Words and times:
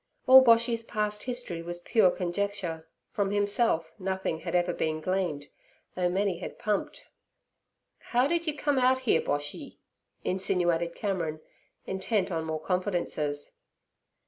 All 0.25 0.43
Boshy's 0.43 0.81
past 0.81 1.21
history 1.25 1.61
was 1.61 1.77
pure 1.79 2.09
conjecture; 2.09 2.87
from 3.11 3.29
himself 3.29 3.91
nothing 3.99 4.39
had 4.39 4.55
ever 4.55 4.73
been 4.73 4.99
gleaned, 4.99 5.47
though 5.95 6.09
many 6.09 6.39
had 6.39 6.57
pumped. 6.57 7.03
'How 7.99 8.25
did 8.25 8.47
you 8.47 8.57
come 8.57 8.79
out 8.79 9.01
here, 9.01 9.21
Boshy?' 9.21 9.77
insinuated 10.23 10.95
Cameron, 10.95 11.39
intent 11.85 12.31
on 12.31 12.45
more 12.45 12.59
confidences. 12.61 13.51